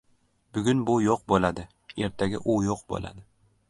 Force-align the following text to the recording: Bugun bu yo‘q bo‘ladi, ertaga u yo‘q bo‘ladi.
Bugun 0.57 0.81
bu 0.87 0.95
yo‘q 1.03 1.23
bo‘ladi, 1.33 1.69
ertaga 2.09 2.45
u 2.57 2.61
yo‘q 2.71 2.87
bo‘ladi. 2.95 3.29